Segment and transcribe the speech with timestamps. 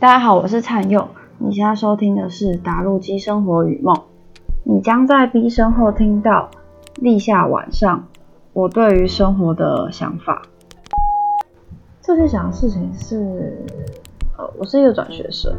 [0.00, 1.08] 大家好，我是灿佑。
[1.38, 3.96] 你现在收听的是《打路机生活与梦》。
[4.62, 6.48] 你将在 B 声后听到
[7.00, 8.06] 立夏晚上
[8.52, 10.42] 我对于生活的想法。
[12.00, 13.66] 这次想的事情是，
[14.36, 15.52] 呃，我是一个转学生，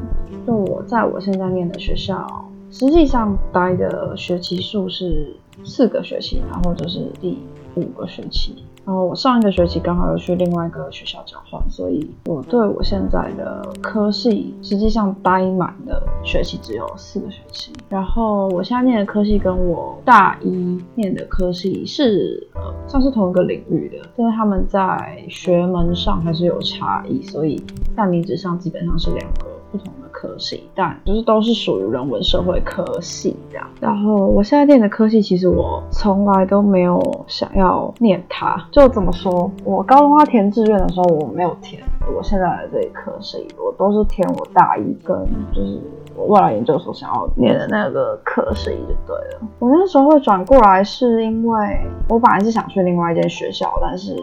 [0.48, 2.26] 就我在我现在念的学校，
[2.72, 5.36] 实际上待的学期数是
[5.66, 7.38] 四个学期，然后就是第
[7.76, 8.64] 五个学期。
[8.86, 17.72] 然后我上一个学期刚好又去另外一个学校交换，所以我对我现在的科系实际上待满的学期只有四个学期。
[17.88, 27.62] 然后我现在念的科系跟我大一念的科系是呃算是同一个领域的，但是他们在学门上还是有差异，所以
[27.96, 33.66] 在名字上基本上是两个不同的科系，但就是都是属于人文社会科系这样。
[33.80, 38.62] 然后我现在念的科系其实我从来都没有想要念它。
[38.70, 41.82] 就怎么说，我高中要填志愿的时候，我没有填
[42.14, 45.18] 我现在的这一科系，我都是填我大一跟
[45.54, 45.80] 就是
[46.18, 49.42] 我未来研究所想要念的那个科系就对了。
[49.60, 54.18] 我那时候会转过来，是因为我本来是想去另外一间学校，但是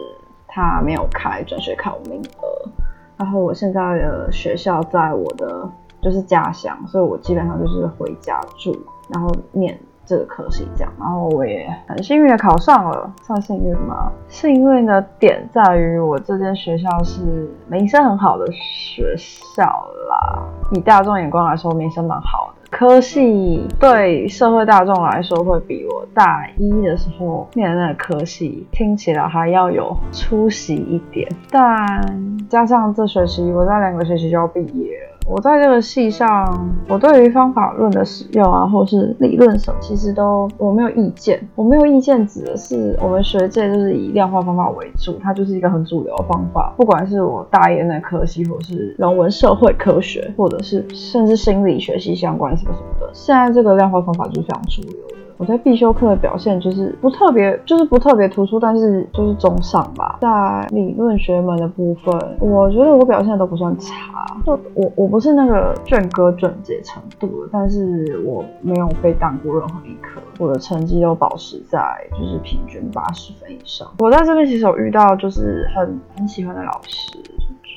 [0.47, 2.69] 他没有开转学考名额。
[3.17, 5.67] 然后我现在的学校在我的
[6.01, 8.75] 就是家乡，所以我基本上就是回家住，
[9.09, 9.77] 然后念。
[10.09, 14.09] 这个科系这样，然后我也很幸运的考上了，算幸运吗？
[14.29, 19.63] 幸运的点在于我这间学校是名声很好的学校
[20.09, 22.69] 啦，以大众眼光来说，名声蛮好的。
[22.71, 35.06] 科系对社会大众来说，会比我大一的时候念的那个科系听起来还要有出息一点，但加上这学期我在两个学期就要毕业了。
[35.29, 41.37] 我在这个系上，我对于方法论的使用啊，或是理论什么，其实都我没有意见。
[41.53, 46.73] 我没有意见指的是我们学界就是以量化方法为主，它就是一个很主流的方法。
[46.77, 55.15] 不管是我大一的科系，或是人文社会科学，或者是甚至心理学系相关什么什么的，现在这个量化方法就是非常主流的。
[55.37, 60.17] 我在必修课的表现就是不特别，就是不特别突出，但是就是中上吧。
[60.19, 64.25] 在理论学门的部分，我觉得我表现都不算差。
[64.45, 71.79] 就我我不是那个卷哥卷姐程度，但是我没有被当过任何一科，我的成绩都保持在
[72.11, 73.87] 就是平均八十分以上。
[73.99, 77.17] 我在这边其实有遇到就是很很喜欢的老师。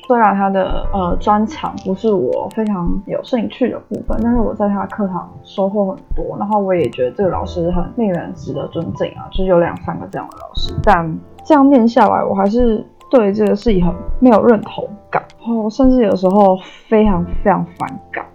[0.07, 10.73] 虽然他的呃专长不是我非常有兴趣的部分，但是我在他课堂收获很多，然后我也觉得这个老师很令人值得尊敬啊，就是有两三个这样的老师。
[10.83, 16.57] 但这样念下来，我还是对这个事情很没有认同感，然后甚至有时候
[16.89, 18.25] 非常非常反感。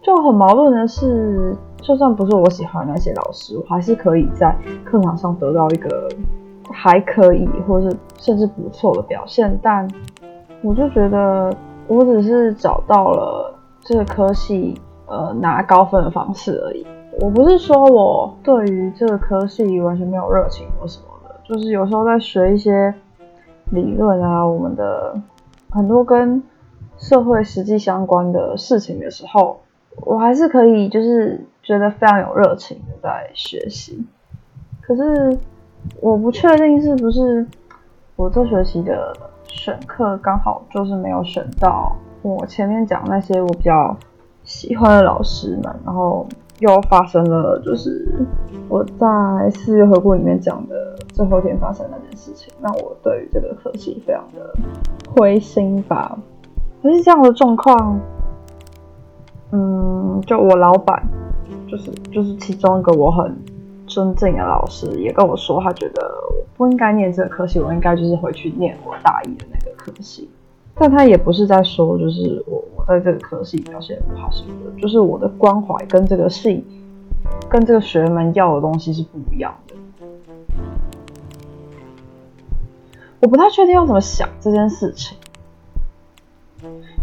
[0.00, 6.08] 就很矛盾的是，就算不是我喜欢那些老师，我还是可以在课堂上得到一个
[6.70, 9.88] 还可以，或是甚至不错的表现，但。
[10.62, 11.54] 我就觉得，
[11.86, 14.74] 我只是找到了这个科系，
[15.06, 16.86] 呃，拿高分的方式而已。
[17.20, 22.94] 我不是说我对于这个科系完全没有热情或什么的，就是有时候在学一些
[23.70, 25.20] 理论啊，我们的
[25.70, 26.42] 很多跟
[26.96, 29.60] 社会实际相关的事情的时候，
[30.02, 34.04] 我还是可以就是觉得非常有热情的在学习。
[34.80, 35.38] 可是
[36.00, 37.46] 我不确定是不是
[38.18, 39.14] 我这学期的。
[39.50, 41.90] 选课刚好就是没有选到
[42.20, 43.96] 我前面讲那些我比较
[44.44, 46.26] 喜欢的老师们，然后
[46.58, 48.06] 又发生了就是
[48.68, 54.54] 我在四月回顾里面讲的最后一天发生那件事情，让我对于这个科系非常的
[55.10, 56.16] 灰心吧。
[56.82, 57.98] 可是这样的状况，
[59.50, 61.02] 嗯，就我老板
[61.66, 63.34] 就是就是其中一个我很
[63.88, 66.44] 尊敬的老师也跟我说，他觉得我。
[66.58, 70.28] 不应该念这个科系，我应该就是回去念我大一的那个科系。
[70.74, 76.66] 但他也不是在说，就是我我在这个科系表现不好什么的，就是我的关怀跟这个系
[77.48, 79.76] 跟这个学们要的东西是不一样的。
[83.20, 85.16] 我不太确定要怎么想这件事情，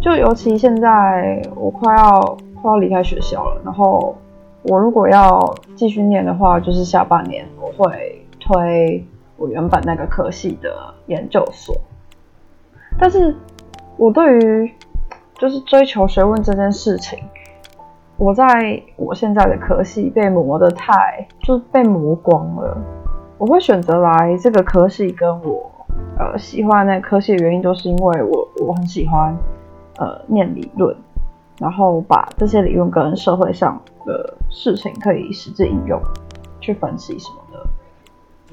[0.01, 4.17] 就尤其现在我快要快要离开学校了，然后
[4.67, 9.05] 我如果要继续念的话，就是下半年我会推。
[9.37, 10.73] 我原本那个科系的
[11.07, 11.75] 研究所，
[12.97, 13.35] 但是
[13.97, 14.71] 我对于
[15.37, 17.19] 就是追求学问这件事情，
[18.15, 22.77] 我在我现在的科系被磨得太就是被磨光了。
[23.37, 25.69] 我会选择来这个科系，跟我
[26.17, 29.37] 呃喜欢那科系的原因，就是因为我我很喜欢
[29.97, 30.95] 呃念理论，
[31.59, 36.01] 然后把这些理论跟社会上的事情可以实际应用，
[36.59, 37.67] 去分析什么的。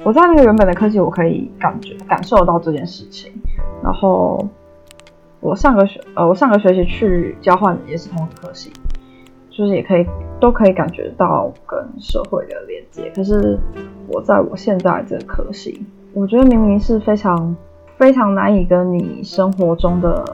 [0.04, 3.30] 我在那个原本的科技，我可以感觉感受到这件事情，
[3.84, 4.48] 然后
[5.40, 8.72] 我上个学呃，我上个学期去交换也是同一个科系，
[9.50, 10.06] 就是也可以
[10.40, 13.12] 都可以感觉到跟社会的连接。
[13.14, 13.58] 可是
[14.08, 15.84] 我在我现在这个科系，
[16.14, 17.54] 我觉得明明是非常
[17.98, 20.24] 非常难以跟你生活中的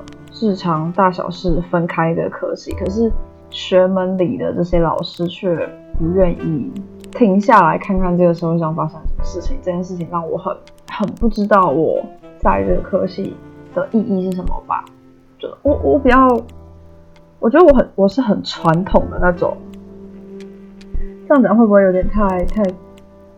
[0.41, 3.13] 日常大小事分开的科系，可是
[3.51, 5.57] 学门里的这些老师却
[5.99, 6.71] 不愿意
[7.13, 9.57] 停下来看看这个社会上发生什么事情。
[9.63, 10.57] 这件事情让我很
[10.91, 12.05] 很不知道我
[12.39, 13.35] 在这个科系
[13.75, 14.85] 的意义是什么吧。
[15.39, 16.27] 就我我比较，
[17.39, 19.57] 我觉得我很我是很传统的那种，
[21.27, 22.63] 这样讲会不会有点太太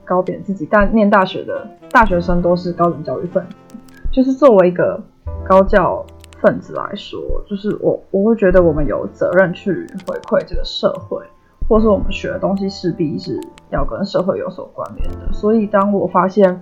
[0.04, 0.66] 高贬自己？
[0.70, 3.76] 但念大学的大学生都是高等教育分子，
[4.10, 5.00] 就是作为一个
[5.46, 6.04] 高教
[6.40, 11.22] 分子来说，就是我我会觉得我们有责任去回馈这个社会，
[11.68, 13.38] 或是我们学的东西势必是
[13.70, 15.32] 要跟社会有所关联的。
[15.32, 16.60] 所以当我发现，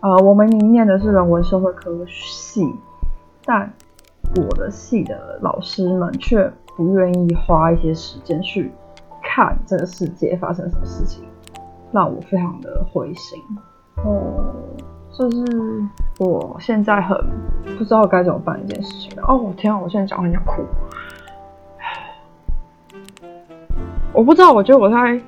[0.00, 2.62] 呃，我们明念的是人文社会科系，
[3.44, 3.72] 但
[4.36, 8.70] 我的系的老师们却不愿意花一些时间去
[9.22, 11.24] 看这个世界发生什么事情，
[11.92, 13.40] 让我非常的灰心。
[14.04, 14.52] 哦，
[15.18, 15.46] 就是
[16.18, 17.18] 我现在很
[17.78, 19.10] 不知道该怎么办一件事情。
[19.22, 20.62] 哦，我天啊，我现在讲很想哭。
[24.12, 25.18] 我不知道，我觉得我在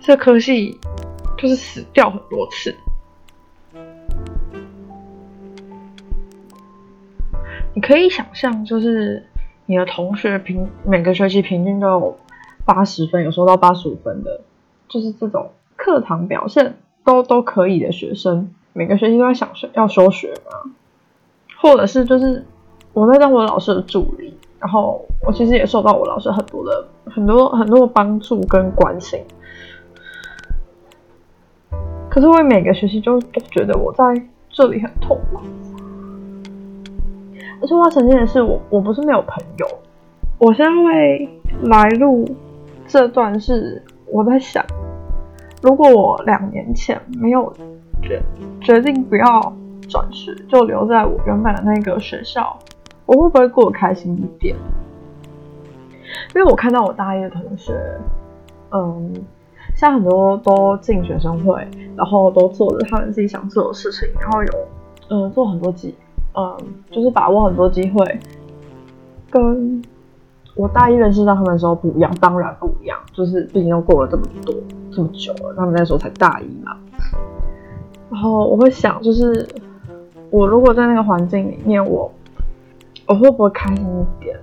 [0.00, 0.76] 这科系
[1.38, 2.74] 就是死掉很多次。
[7.74, 9.24] 你可以想象，就是
[9.66, 12.18] 你的同学平每个学期平均都有
[12.64, 14.40] 八十分，有时候到八十五分的，
[14.88, 20.70] 就是这种课堂表现都都可以的学生，每个学期都在想学要休学吗？
[21.58, 22.44] 或者是就是
[22.92, 29.18] 我在当我老师的助理，然后我其实也受到我老师很多的很多很多的帮助跟关心，
[32.10, 34.04] 可是我每个学期就都觉得我在
[34.50, 35.40] 这里很痛苦。
[37.62, 39.66] 而且我要澄清的是，我我不是没有朋友。
[40.36, 42.28] 我现在会来录
[42.86, 43.82] 这段是
[44.12, 44.62] 我在想，
[45.62, 47.50] 如果我两年前没有
[48.60, 49.52] 决定不要
[49.88, 52.58] 转学，就留在我原本的那个学校，
[53.06, 54.56] 我会不会过得开心一点？
[56.34, 57.72] 因为我看到我大一的同学，
[58.70, 59.14] 嗯，
[59.74, 61.66] 像很多都进学生会，
[61.96, 64.48] 然后都做了他们自己想做的事情，然后有
[65.10, 65.94] 嗯做很多集。
[66.38, 66.56] 嗯，
[66.90, 68.20] 就是把握很多机会，
[69.30, 69.82] 跟
[70.54, 72.98] 我大一认识到他们的时候不一样，当然不一样。
[73.14, 74.54] 就是毕竟又过了这么多
[74.92, 76.76] 这么久了，他们那时候才大一嘛。
[78.10, 79.46] 然后我会想，就是
[80.30, 82.10] 我如果在那个环境里面，我
[83.08, 84.38] 我会不会开心一点？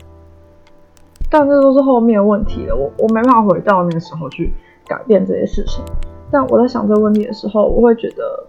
[1.29, 4.53] 但这都是后面问题了，我我没办法回到那个时候去
[4.85, 5.83] 改变这些事情。
[6.29, 8.47] 但我在想这个问题的时候，我会觉得，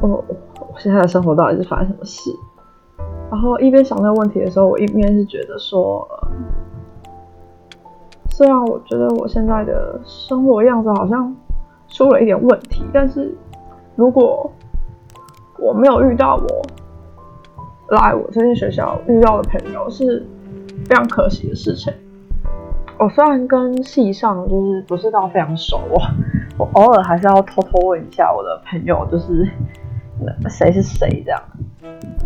[0.00, 0.24] 哦，
[0.58, 2.30] 我现在的生活到底是发生什么事？
[3.30, 6.06] 然后一边想这个问题的时候，我一边是觉得说，
[8.30, 11.34] 虽然我觉得我现在的生活样子好像
[11.88, 13.34] 出了一点问题，但是
[13.96, 14.50] 如果
[15.58, 16.62] 我没有遇到我
[17.96, 20.24] 来我这间学校遇到的朋友，是
[20.86, 21.92] 非常可惜的事情。
[22.98, 26.00] 我虽然跟系上就是不是到非常熟，我
[26.64, 29.48] 我偶尔还是要偷偷问一下我的朋友，就是
[30.48, 31.42] 谁是谁这样，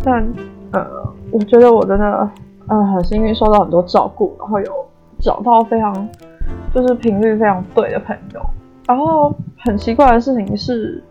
[0.03, 0.33] 但。
[0.73, 0.87] 呃，
[1.33, 2.29] 我觉得我真的，
[2.69, 4.71] 呃，很幸运受到很多照顾，然后有
[5.19, 5.93] 找到非常，
[6.73, 8.41] 就是频率非常对的朋友。
[8.87, 9.35] 然后
[9.65, 11.03] 很奇怪的事情是，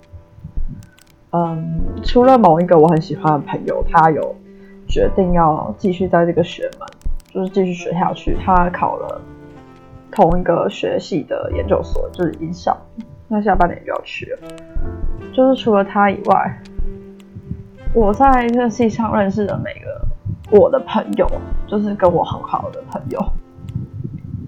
[1.32, 4.34] 嗯，除了某一个我很喜欢的朋友，他有
[4.88, 6.88] 决定要继续在这个学门，
[7.32, 8.36] 就是继续学下去。
[8.44, 9.20] 他考了
[10.10, 12.76] 同一个学系的研究所，就是医校，
[13.28, 14.38] 那下半年就要去了。
[15.32, 16.60] 就是除了他以外。
[17.92, 21.26] 我在这个系上认识的每个我的朋友，
[21.66, 23.20] 就是跟我很好的朋友，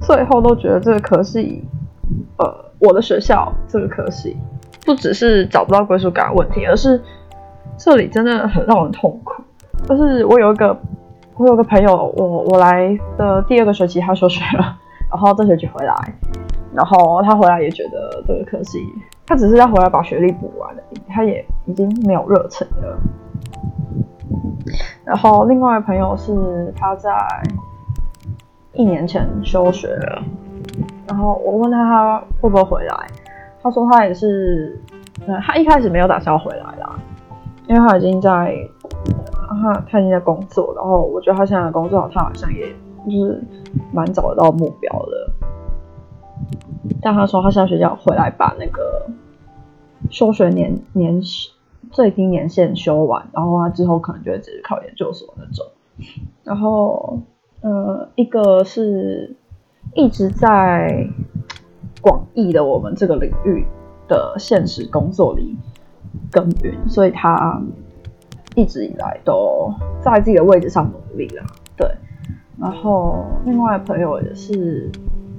[0.01, 1.65] 最后都觉得这个科系，
[2.37, 4.37] 呃，我的学校这个科系，
[4.85, 7.03] 不只是找不到归属感的问题，而是
[7.77, 9.43] 这里真的很让人痛苦。
[9.89, 10.77] 就是我有一个，
[11.37, 14.77] 我有个朋友，我我来的第二个学期他休学了，
[15.11, 15.95] 然后这学期回来，
[16.75, 18.79] 然后他回来也觉得这个可惜，
[19.27, 22.99] 他只是要回来把学历补完而已，他也已经没有热忱了。
[25.05, 27.11] 然后另外朋友是他在
[28.73, 30.23] 一年前休学了，
[31.09, 32.95] 然后我问他他会不会回来，
[33.63, 34.81] 他说他也是，
[35.27, 36.99] 呃他一开始没有打算要回来啦，
[37.69, 38.57] 因为他已经在，
[39.63, 42.67] 他他已经在工作，然后我觉得他现在的工作他好像也
[43.07, 43.43] 就是
[43.93, 45.31] 蛮找得到目标的，
[47.01, 49.07] 但他说他现在学校回来把那个
[50.11, 51.23] 休学年年。
[51.91, 55.67] 最低年限修完，然后他之后可能就会直接考研究所那种。
[56.43, 57.21] 然后
[57.61, 59.37] 呃，一个是
[59.93, 61.07] 一直在
[62.03, 63.65] 广义的我们这个领域
[64.09, 65.57] 的现实工作里
[66.31, 67.63] 耕耘，所以他
[68.55, 71.45] 一直以来都在自己的位置上努力啦。
[71.77, 71.89] 对，
[72.59, 74.91] 然后另外朋友也是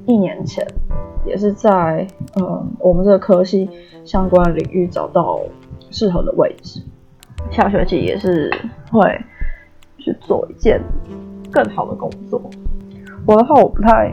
[0.08, 0.66] 一年前
[1.26, 3.70] 也是在呃我们这个科系
[4.04, 5.40] 相关领域找到
[5.92, 6.82] 适合的位置，
[7.52, 8.50] 下学期也是
[8.90, 9.02] 会
[9.98, 10.82] 去做一件
[11.52, 12.42] 更好的工作。
[13.26, 14.12] 我的话我不太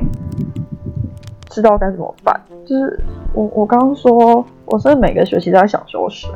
[1.51, 2.99] 知道该怎么办，就是
[3.35, 6.29] 我我刚刚说我是每个学期都在想休学，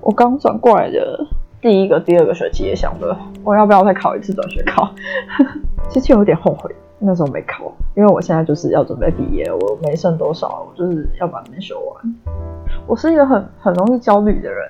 [0.00, 1.24] 我刚转过来的。
[1.58, 4.88] 第一个、第二个学期也想着我要不要再考一次转学考，
[5.88, 12.14] 其实有点后悔那时候没考，因为我现在就是要准备毕业，我没剩多少，我就是要把那边修完。
[12.86, 14.68] 我是一个很很容易焦虑的人，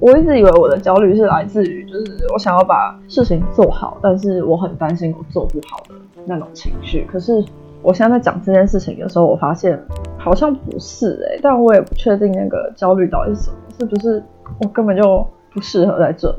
[0.00, 7.06] 我一直以为我的焦虑是来自于就是我想要把事情做好，但是我很担心我做不好的那种情绪。
[7.10, 7.44] 可是
[7.82, 9.78] 我现在在讲这件事情的时候，我发现
[10.18, 14.22] 好像不是哎，但我也不确定那个焦虑到底是什么，是不是
[14.60, 15.26] 我根本就。
[15.54, 16.38] 不适合在这里。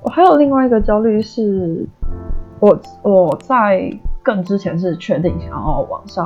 [0.00, 1.86] 我还有另外一个焦虑是，
[2.58, 6.24] 我我在更之前是确定想要往上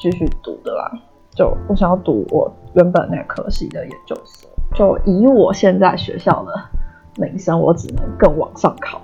[0.00, 0.90] 继续读的啦，
[1.32, 4.50] 就我想要读我原本那科系的研究所。
[4.74, 6.54] 就以我现在学校的
[7.22, 8.98] 名声，我只能更往上考。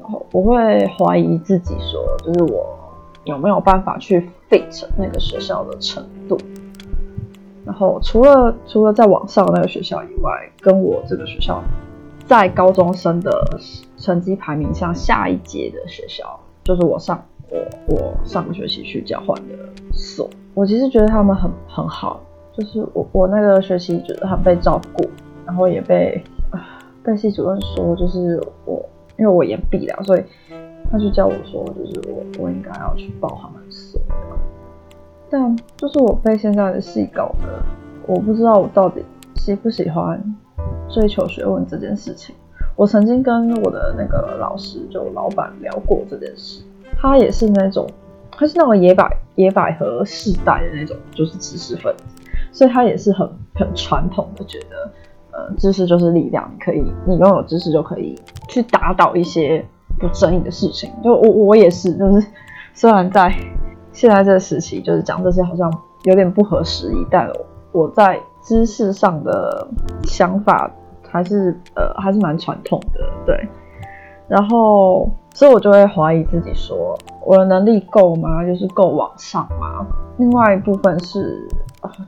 [0.00, 2.64] 然后我会怀疑自己，说就是我
[3.24, 6.38] 有没有办法去 fit 那个学校的程度。
[7.66, 11.62] 然后除了除了在网上那个学校以外，跟我这个学校
[12.26, 13.30] 在高中生的
[13.96, 19.54] 成绩排名上下一届的学校，就是我上我我上个学期去交换的
[19.92, 22.20] 所，我其实觉得他们很很好，
[22.52, 25.08] 就是我我那个学期觉得很被照顾，
[25.46, 26.22] 然后也被
[27.02, 28.84] 被系主任说，就是我
[29.16, 30.22] 因为我延毕了，所以
[30.94, 34.00] 他就叫我说，就是我我应该要去报他们所。
[35.28, 37.60] 但就是我被现在的戏搞的，
[38.06, 40.22] 我不知道我到底喜不喜欢
[40.88, 42.32] 追求学问这件事情。
[42.76, 46.62] 我曾经跟我的那个老师，就老板聊过这件事，
[46.96, 47.84] 他也是那种，
[48.30, 52.04] 他是那种野百野百合世代的那种，就是知识分子，
[52.52, 54.92] 所以他也是很很传统的，觉得
[55.32, 58.16] 呃知识就是力量，可以你拥有知识就可以
[58.48, 59.66] 去打倒一些
[59.98, 60.90] 不正义的事情。
[61.02, 62.26] 就我我也是，就是
[62.72, 63.34] 虽然在。
[63.96, 65.72] 现在这个时期，就是讲这些好像
[66.02, 67.30] 有点不合时宜，但
[67.70, 69.68] 我在知识上的
[70.02, 70.68] 想法
[71.08, 73.48] 还是呃还是蛮传统的，对。
[74.26, 78.44] 然后，所以我就会怀疑自己，说我的能力够吗？
[78.44, 79.86] 就是够往上吗？
[80.16, 81.48] 另外一部分是，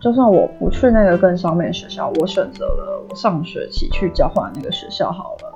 [0.01, 5.56] 就算我不去那个更上面的学校，我选择了我上学期去交换那个学校好了。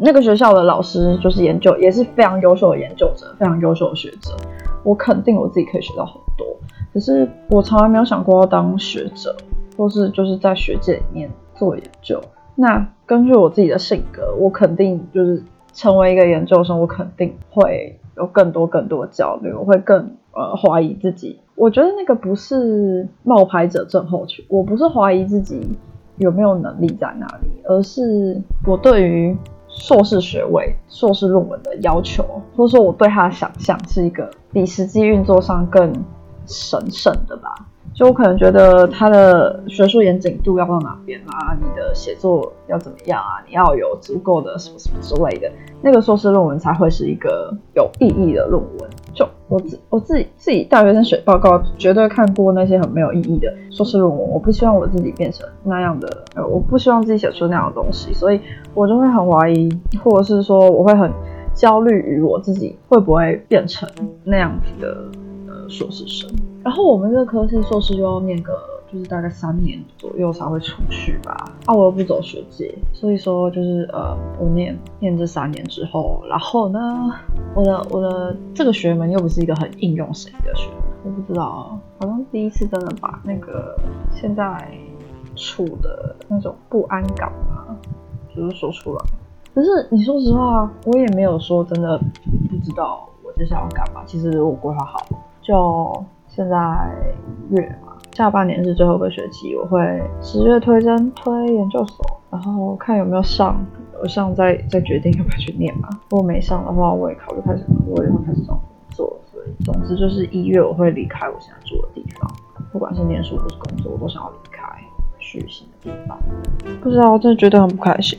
[0.00, 4.36] 那个学校的老师就是研究，也是非常优秀的研究者，非常优秀的学者。
[4.84, 6.46] 我肯定我自己可以学到很多，
[6.92, 9.34] 可是我从来没有想过要当学者，
[9.76, 12.20] 或是就是在学界里面做研究。
[12.56, 21.38] 那根据我自己的性格，我肯定就是成为一个研究生，我肯定会有更多更多的焦虑，我会更呃怀疑自己。
[21.54, 25.78] 我觉得那个不是冒牌者症候群，我不是怀疑自己
[26.16, 29.36] 有没有能力在那里，而是我对于。
[29.82, 32.22] 硕士学位、硕士论文的要求，
[32.56, 35.92] 或者说我对他的想象是一个比实际运作上更
[36.46, 37.52] 神圣的吧。
[37.92, 41.58] 就我可能觉得他的学术严谨度要到哪边啊？
[41.60, 43.42] 你的写作要怎么样啊？
[43.44, 45.50] 你要有足够的什么什么之类的，
[45.82, 48.90] 那个硕士论文才会是一个有意义的论文。
[49.12, 54.30] 就我自我自己自己大学生写报告，绝对看过那些很没有意义的硕士论文。
[54.30, 58.40] 我不希望我自己变成那样的，呃，我不希望自己写出那样的东西，所以
[58.72, 59.68] 我就会很怀疑，
[60.02, 61.12] 或者是说我会很
[61.52, 63.86] 焦虑于我自己会不会变成
[64.24, 65.04] 那样子的
[65.46, 66.30] 呃硕士生。
[66.64, 68.54] 然后我们这个科系硕士就要念个，
[68.92, 71.32] 就是大概三年左右才会出去吧。
[71.64, 77.10] 啊，我又不走学界，所以说就是呃，我念念这三年之后，然后呢，
[77.54, 80.68] 我的我的这个学门又不是一个很应用型的学，
[81.04, 83.74] 我不知道，好像第一次真的把那个
[84.10, 84.68] 现在
[85.34, 87.72] 处的那种不安感啊，
[88.36, 89.00] 就是说出来。
[89.54, 94.02] 可是你说实话，我也没有说真的不知道我接下来要干嘛。
[94.04, 95.06] 其实我规划好，
[95.40, 96.04] 就。
[96.34, 96.56] 现在
[97.50, 99.80] 月嘛，下半年是最后一个学期，我会
[100.20, 103.64] 十月推甄推研究所，然后看有没有上，
[104.02, 105.88] 有上再再决定要不要去念嘛。
[106.10, 109.18] 如果没上的话，我也考虑开始，我也会开始找工作。
[109.32, 112.30] 所以总之就是一月我会离开我现在住的地方，
[112.70, 114.62] 不管是念书或是工作，我都想要离开
[115.18, 116.18] 去新的地方。
[116.82, 118.18] 不知道，我真的觉得很不开心。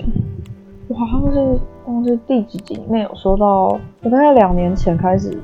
[0.87, 5.39] 我好像是，忘记第几集里面有说到，我大概两年前开始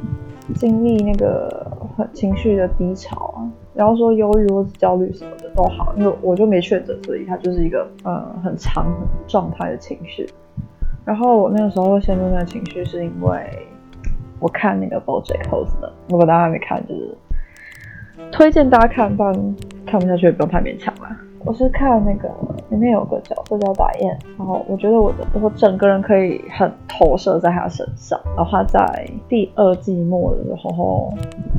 [0.55, 1.71] 经历那个
[2.13, 3.28] 情绪的低潮，
[3.79, 8.85] 然后说忧郁或者焦虑什么的都好，因为我就没确诊，所以它就是一个呃很长
[9.25, 10.29] 状态的情绪。
[11.05, 13.39] 然后我那个时候会陷入那个情绪，是因为
[14.37, 17.17] 我看那个《BoJack Horseman》，如果大家还没看，就是
[18.33, 19.33] 推荐大家看，但
[19.85, 21.15] 看不下去也不用太勉强了。
[21.45, 22.29] 我是看那个
[22.69, 28.19] 里面有个角色叫打燕，然后我觉得我的我整个人可以很投射在他身上。
[28.35, 31.11] 然后他在第二季末的时候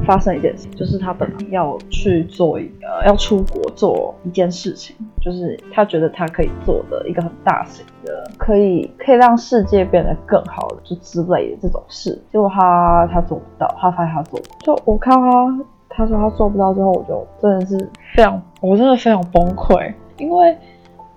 [0.04, 12.20] 发生一件事情，就是他本来要去做一个要出国做一件事情，就是他觉得他可以做的一个很大型的，可以可以让世界变得更好的就之类的这种事。
[12.30, 14.56] 结果他他做不到，他发现他做不到。
[14.60, 15.64] 就我看他。
[15.92, 17.76] 他说他做不到之后，我就真的是
[18.14, 20.56] 非常，我真的非常崩溃，因为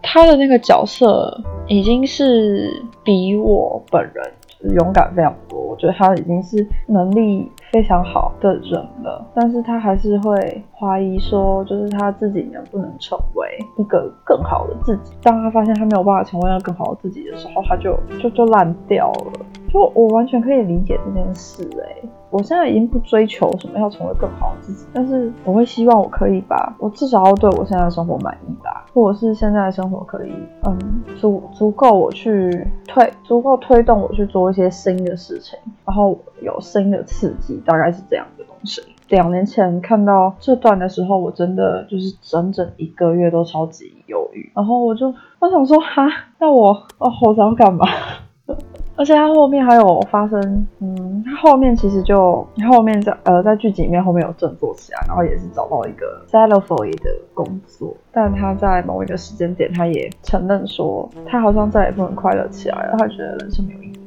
[0.01, 2.69] 他的那个角色已经是
[3.03, 15.13] 比我本人勇敢非常多，我觉得他已经是能力非常好的人了，但是他还是会怀疑说，就是他自己能不能成为一个更好的自己。
[15.23, 19.31] 当他发现他没有办法成为那更好的自己的时候，他就就就烂掉了。
[19.69, 22.07] 就我完全可以理解这件事哎。
[22.29, 30.31] 我现在已经不追求什么要成为更好的自己，但是我会希望我可以把我至少要对我现在的生活满意吧，或者是现在的生活可以，
[30.63, 30.77] 嗯，
[31.19, 38.81] 足足够我去推，足够推动我去做一些新的事情，然后有新的刺激，大概是这样的东西。
[39.09, 46.07] 两年前看到这段的时候，我真的就是整整一个月都超级忧郁，然后我就我想说哈，
[46.39, 47.85] 那我哦，我要干嘛？
[48.95, 64.02] 而且他后面还有发生，嗯，他后面其实就后面在呃在剧集里面后面有振作起来，然后也是找到一个 s a l a f y 的工作，但他在某一个时间点，他也承认说他好像再也不能快乐起来了，他觉得人生没有意义。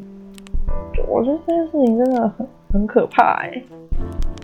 [1.06, 3.62] 我觉得这件事情真的很很可怕哎，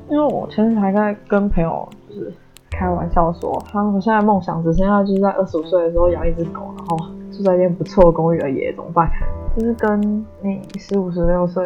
[0.09, 2.33] 因为我前阵还在跟朋友就是
[2.71, 6.96] 开玩笑说，他们现在梦想只剩下就是在二十五岁的时候养一只狗，然后
[7.33, 9.11] 住在一间不错的公寓而已，怎么办？
[9.57, 11.62] 就是跟你十五十六岁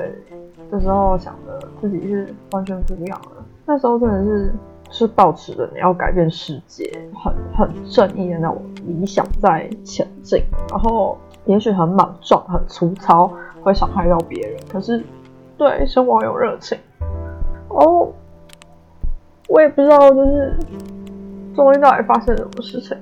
[0.70, 3.42] 的时候想的自己是完全不一样的。
[3.64, 4.54] 那时候真的是
[4.90, 10.42] 是抱持着你要改变世界，很很正义的那种理想在前进。
[10.70, 13.32] 然后也许很莽撞、很粗糙，
[13.62, 15.02] 会伤害到别人，可是
[15.56, 16.76] 对生活有热情。
[17.68, 18.09] 哦，
[19.48, 20.59] 我也不知道，就是
[21.54, 22.96] 中间到底发生什么事情。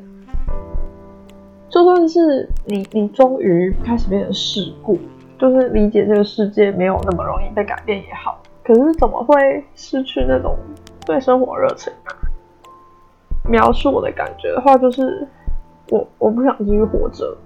[1.70, 4.98] 就算是你，你终于开始变成世故，
[5.38, 10.56] 就是理解这个世界没有那么容易被改变也好，可是怎么会失去那种
[11.04, 12.12] 对生活热情呢？
[13.50, 15.26] 描述我的感觉的话，就是
[15.90, 17.36] 我我不想继续活着，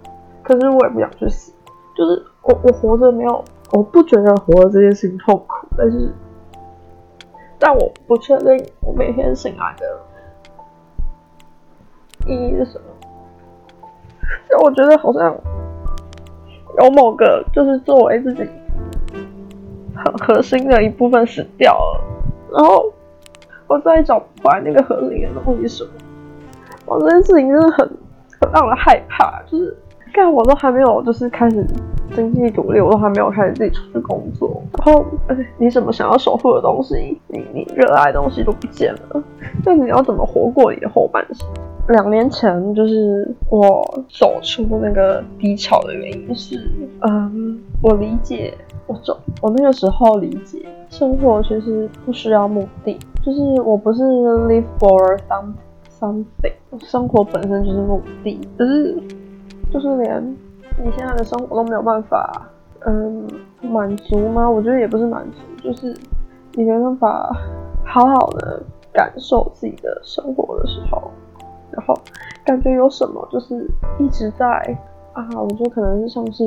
[0.48, 1.52] 可是我也不想去死，
[1.94, 6.10] 就是我我活着没有，我不觉得活着这件事情痛苦，但是
[7.58, 10.00] 但我不确定我每天醒来的
[12.26, 12.84] 意义是什么。
[14.48, 15.36] 就我觉得好像
[16.78, 18.48] 有某个就是作为自己
[19.94, 22.00] 很核心的一部分死掉了，
[22.52, 22.90] 然后
[23.66, 25.90] 我再找不回来那个核心的东西什么，
[26.86, 27.86] 哇，这件事情真的很
[28.40, 29.42] 很让人害怕。
[29.46, 29.76] 就是
[30.18, 31.64] 看我都还没有就是开始
[32.14, 35.04] 经济独立，我都还没有开始自己出去工作，然后
[35.58, 39.22] 你什么想要守护的东西，你你热爱的东西都不见了，
[39.64, 41.46] 那你要怎么活过你的后半生？
[41.88, 46.60] 两年前，就是我走出那个低潮的原因是，
[47.08, 48.52] 嗯，我理解，
[48.86, 55.54] 我走，我那个时候理解，生活其实不需要目的，就是我不是 live for some
[55.98, 58.94] something，生活本身就是目的，可是
[59.70, 60.22] 就是连
[60.82, 62.48] 你现在的生活都没有办法，
[62.86, 63.26] 嗯，
[63.62, 64.48] 满足吗？
[64.48, 65.94] 我觉得也不是满足，就是
[66.52, 67.36] 你没办法
[67.84, 71.10] 好好的感受自己的生活的时候。
[71.70, 71.94] 然后
[72.44, 74.46] 感觉有什么，就是一直在
[75.12, 76.44] 啊，我觉得可能是像是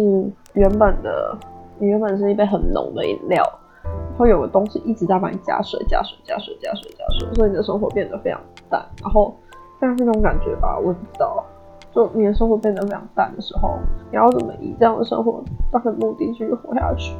[0.53, 1.37] 原本的，
[1.77, 3.43] 你原本是一杯很浓的饮料，
[3.83, 8.83] 然后有个东西一直在帮你加水、加水、加水、加水、加水，所以你的生活变得非常淡。
[9.01, 9.33] 然后，
[9.79, 11.45] 但是那种感觉吧，我也不知道，
[11.93, 13.77] 就你的生活变得非常淡的时候，
[14.09, 17.13] 你要怎么以这样的生活当成目的继续活下去？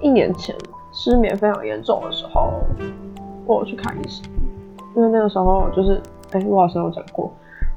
[0.00, 0.54] 一年前
[0.92, 2.52] 失眠非常严重的时候，
[3.46, 4.24] 我去看医生，
[4.94, 6.00] 因为那个时候就是，
[6.32, 7.30] 哎，我好像有讲过。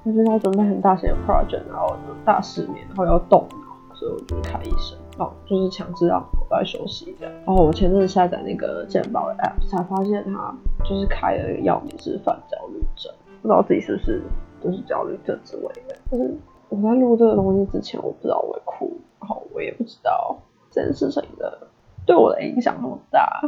[0.06, 7.34] 就是要准备很大型的 project，然后大失眠，然后要动脑，所以我就看医生，哦，就是强制让我来休息这样。
[7.46, 10.54] 然后我前阵子下载那个健保的 app，才发现他
[10.84, 14.22] 就是开了一个药名是犯焦虑症，不知道自己是不是
[14.64, 15.96] 就是焦虑症之类的。
[16.12, 16.34] 就是
[16.70, 20.38] 我在录这个东西之前，我不知道我会哭，然后我也不知道
[20.72, 21.68] 这件事情的
[22.06, 23.42] 对我的影响那么大。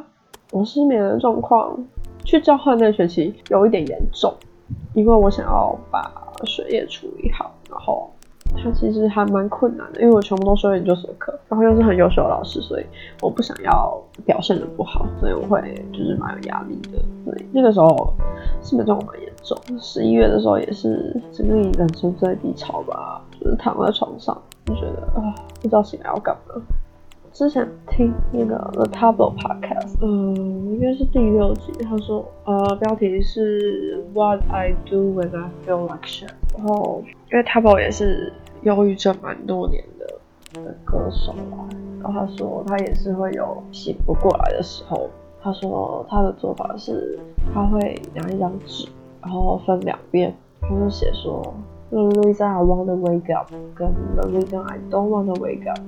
[0.51, 1.77] 我失眠的状况
[2.23, 4.33] 去交换那学期有一点严重，
[4.93, 6.11] 因为我想要把
[6.43, 8.11] 学业处理好，然后。
[8.63, 12.85] 他其实还蛮困难的，因为我全部都修研究所课，然后又是很优秀的老师，所以
[13.21, 15.61] 我不想要表现的不好，所以我会
[15.93, 16.99] 就是蛮有压力的。
[17.25, 18.11] 对，那个时候
[18.63, 26.55] 失眠状况蛮严重，十一月的时候也是经历人生最低潮吧，就是躺在床上就觉得啊，不知道醒来要干嘛。
[27.31, 30.33] 之前听那个 The Table Podcast，嗯，
[30.71, 38.31] 应该是第六集，他说呃，标题是 What I Do When I Feel Like Shit，然后因为 Table 也是。
[38.65, 41.69] 忧郁症蛮多年的歌手啦，
[42.01, 45.09] 然后他说他也是会有醒不过来的时候。
[45.41, 47.19] 他说他的做法是
[47.53, 48.87] 他会拿一张纸，
[49.21, 51.53] 然后分两边，他就写说
[51.91, 55.69] The reason I want to wake up 跟 The reason I don't want to wake
[55.69, 55.79] up。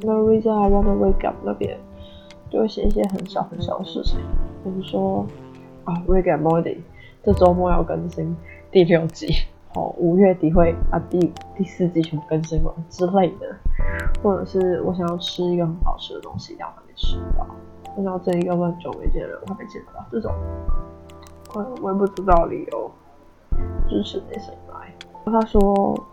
[0.00, 1.78] The reason I want to wake up 那边
[2.50, 4.18] 就会写一些很小很小的事情，
[4.62, 5.24] 比如说
[5.84, 6.76] 啊，Rick and Morty
[7.24, 8.36] 这周末要更新
[8.70, 9.28] 第六集。
[9.76, 11.18] 哦，五月底会把第
[11.54, 13.54] 第四季全部更新完之类的，
[14.22, 17.46] 或者是我想要吃一个很好吃的东西，但我没吃到，
[17.94, 20.32] 看到这一个很久没见的人，我还没见到，这种，
[21.52, 22.90] 我我也不知道理由
[23.86, 24.92] 支持你醒来。
[25.26, 25.60] 他说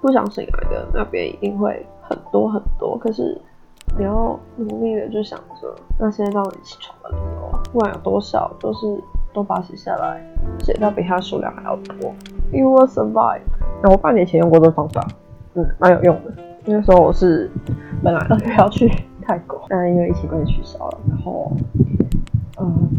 [0.02, 3.40] 不想醒来的那边一定会很多很多，可是
[3.98, 10.22] 你要努力的去想着那些让你起床的理由，不管有多少，都是都把写下来，
[10.60, 12.14] 写到比他数量还要多。
[12.54, 13.42] You will survive。
[13.84, 15.06] 我半年前用过这个方法，
[15.56, 16.32] 嗯，蛮有用的。
[16.66, 17.50] 那时候我是
[18.02, 18.90] 本来二月要去
[19.22, 20.98] 泰国，但因为疫情关系取消了。
[21.10, 21.52] 然后，
[22.62, 22.90] 嗯，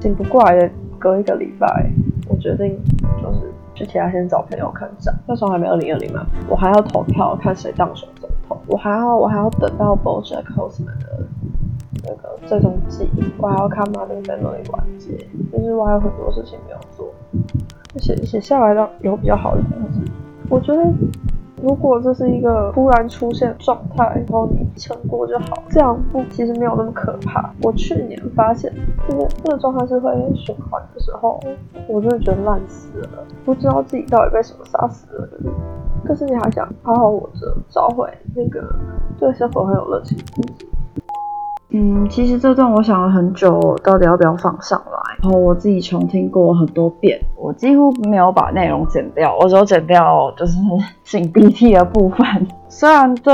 [0.00, 1.90] 醒不过来的隔一个礼拜，
[2.28, 2.78] 我决定
[3.22, 5.14] 就是去其他先找朋友看展。
[5.26, 11.24] 那时候还没二零二零嘛，我还要投票看谁当选总统，我还要我还要等到 BoJack Horseman 的
[12.04, 13.08] 那个最终季，
[13.38, 15.16] 我还要看 Modern Family 完结，
[15.50, 17.08] 就是我还有很多事情没有做。
[17.98, 20.10] 写写下来了有比较好的东西。
[20.48, 20.82] 我觉得，
[21.62, 27.52] 如果这是一个突然出现状态，然后你撑过就好，这样不其实没有那么可怕。
[27.62, 28.72] 我去年发现，
[29.08, 31.38] 就是这个状态是会循环的时候，
[31.88, 35.28] 我真的觉得烂死了，不知道自己到底被什么杀死了。
[36.04, 38.74] 可是你还想好好活着，找回那个
[39.18, 40.68] 对生活很有热情的自己。
[41.70, 45.16] 嗯，其实这段我想了很久，到底要不要放上来。
[45.22, 50.56] 然后我自己重听过很多遍，我几乎没有把内容剪掉，我只有剪掉就是
[51.04, 52.26] 擤鼻涕的部分。
[52.68, 53.32] 虽然对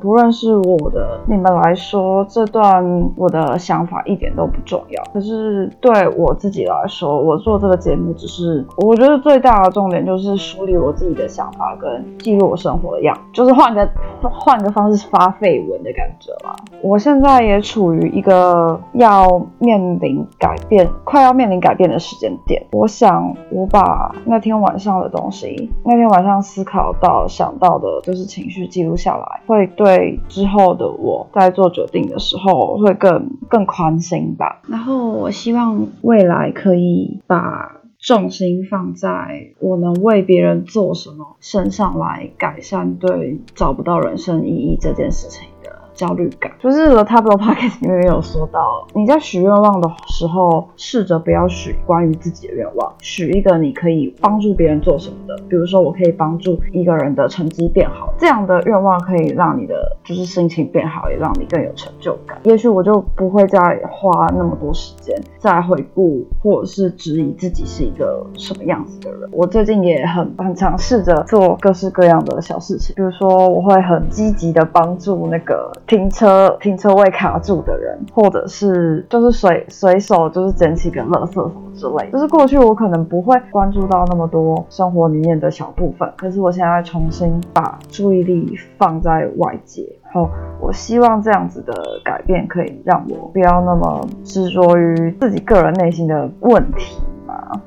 [0.00, 2.84] 不认识我的你们来说，这段
[3.16, 13.88] 我的想法一点都不重要，可是对我自己来说，我做这个节目只是我觉得最大的重点就是梳理我自己的想法跟记录我生活的样，就是换个
[14.20, 16.54] 换个方式发绯闻的感觉啦。
[16.82, 20.88] 我现在也处于一个要面临改变。
[21.04, 34.60] 快要面临改变的时间点，我想我把那天晚上的东西，那天晚上思考到想到的，就是情绪记录下来，会对之后的我在做决定的时候会更更宽心吧。
[34.68, 45.48] 然后我希望未来可以把重心放在我能为别人做什么身上来改善对找不到人生意义这件事情。
[45.94, 62.38] 焦虑感，就是 The Table Podcast 里面有说到，你在许愿望的时候，试着不要许关于自己的愿望，许一个你可以帮助别人做什么的，比如说我可以帮助一个人的成绩变好，这样的愿望可以让你的就是心情变好，也让你更有成就感。
[62.42, 69.28] 也许我就不会再花那么多时间再回顾或者是质疑自己是一个什么样子的人。
[69.30, 75.70] 我最近也很很尝试着做各式各样的小事情，比如说我会很积极的帮助那个。
[75.86, 96.98] 停车停车位卡住的人，或者是就是随随手就是捡起个垃圾什么之类，就是过去我可能不会关注到那么多生活里面的小部分，可是我现在重新把注意力放在外界，然后我希望这样子的改变可以让我不要那么执着于自己个人内心的问题。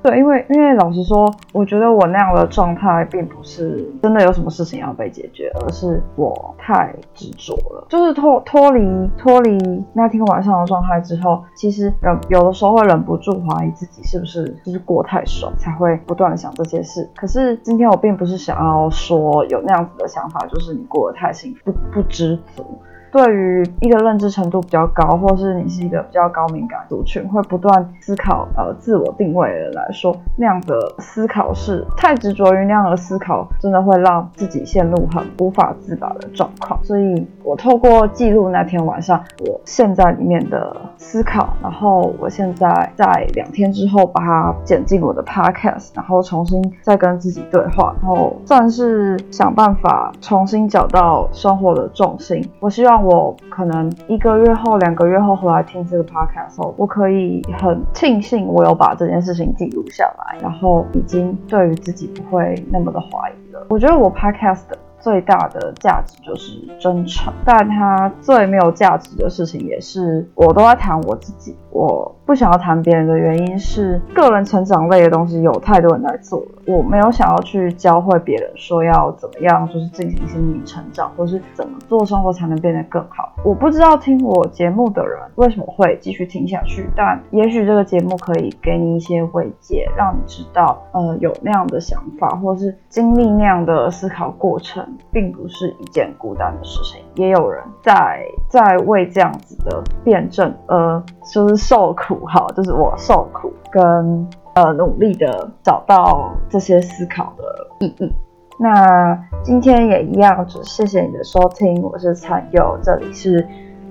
[0.03, 7.85] 对，因为因为老实说，我觉得我那样的状态并不是真的有什么事情要被解决，而是我太执着了。
[7.89, 17.09] 就是脱脱离脱离那天晚上的状态之后，其实忍有的时候会忍不住怀疑自己是不是就是过太爽，才会不断的想这些事。
[17.15, 22.65] 可是今天我并不是想要说有那样子的想法，就是你过得太幸福不不知足。
[23.11, 36.77] 对于一个认知程度比较高，或是你是一个比较高敏感族群，会不断思考呃自我定位的人来说，那样的思考是太执着于那样的思考，真的会让自己陷入很无法自拔的状况。
[36.83, 52.45] 所以我透过记录那天晚上我现在里面的思考，然后我现在在两天之后把它剪进我的 podcast，然后重新再跟自己对话，然后算是想办法重新找到生活的重心。
[52.59, 52.96] 我希望。
[53.03, 63.65] 我可能一个月后、两个月后回来听这个 podcast 后，我可以很庆幸我有把这件事情记录下来，然后已经对于自己不会那么的怀疑了。
[63.69, 64.63] 我觉得我 podcast
[65.07, 71.55] 最大的价值就是真诚，但它最没有价值的事情也是我都在谈我自己。
[71.71, 83.31] 我不想要谈别人的原因是，个人成长类的东西有太多人在做了，我没有想要去教会别人说要怎么样，就是进行心理成长，或是怎么做生活才能变得更好。
[83.45, 101.67] 我不知道听我节目的人为什么会继续听下去，但也许这个节目可以给你一些慰藉，让你知道，呃，有那样的想法，或是经历那样的思考过程，并不是一件孤单的事情，也有人在在为这样子的辩证，呃，就是。
[101.67, 108.09] 受苦哈，就是我受苦跟呃努力的找到这些思考的意义。
[108.57, 113.45] 那今天也一样，只谢谢你的收听，我是灿佑，这里是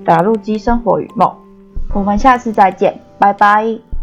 [0.06, 1.30] 打路机生活与梦，
[1.92, 3.95] 我们下次再见，拜拜。